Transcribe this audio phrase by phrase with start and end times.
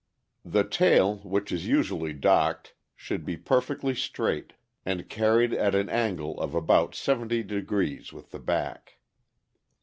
[0.43, 6.41] The tail, which is usually docked, should be perfectly straight, and carried at an angle
[6.41, 8.97] of about seventy degrees with the back.